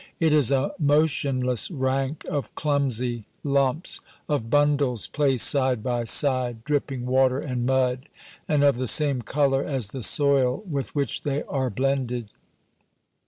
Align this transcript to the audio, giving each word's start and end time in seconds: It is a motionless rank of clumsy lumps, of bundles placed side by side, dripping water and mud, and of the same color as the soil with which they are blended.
It 0.19 0.33
is 0.33 0.51
a 0.51 0.71
motionless 0.79 1.69
rank 1.69 2.25
of 2.25 2.55
clumsy 2.55 3.23
lumps, 3.43 3.99
of 4.27 4.49
bundles 4.49 5.05
placed 5.05 5.47
side 5.47 5.83
by 5.83 6.05
side, 6.05 6.63
dripping 6.63 7.05
water 7.05 7.37
and 7.37 7.67
mud, 7.67 8.09
and 8.47 8.63
of 8.63 8.77
the 8.77 8.87
same 8.87 9.21
color 9.21 9.63
as 9.63 9.89
the 9.89 10.01
soil 10.01 10.63
with 10.67 10.95
which 10.95 11.21
they 11.21 11.43
are 11.43 11.69
blended. 11.69 12.29